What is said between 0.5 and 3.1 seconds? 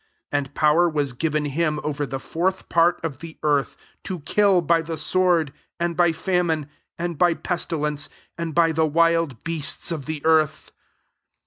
power was given him over the fourth pait